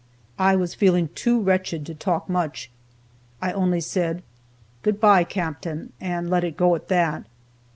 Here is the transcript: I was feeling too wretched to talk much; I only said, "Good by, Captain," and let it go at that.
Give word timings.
I 0.39 0.55
was 0.55 0.73
feeling 0.73 1.09
too 1.09 1.39
wretched 1.39 1.85
to 1.85 1.93
talk 1.93 2.27
much; 2.27 2.71
I 3.39 3.51
only 3.51 3.79
said, 3.81 4.23
"Good 4.81 4.99
by, 4.99 5.23
Captain," 5.23 5.93
and 6.01 6.27
let 6.27 6.43
it 6.43 6.57
go 6.57 6.73
at 6.73 6.87
that. 6.87 7.25